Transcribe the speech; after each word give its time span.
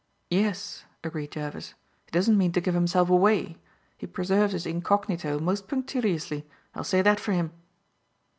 "Yes," 0.31 0.83
agreed 1.03 1.29
Jervis; 1.33 1.75
"he 2.05 2.09
doesn't 2.11 2.35
mean 2.35 2.51
to 2.53 2.59
give 2.59 2.73
himself 2.73 3.11
away. 3.11 3.59
He 3.95 4.07
preserves 4.07 4.53
his 4.53 4.65
incognito 4.65 5.37
most 5.39 5.67
punctiliously. 5.67 6.43
I'll 6.73 6.83
say 6.83 7.03
that 7.03 7.19
for 7.19 7.33
him." 7.33 7.51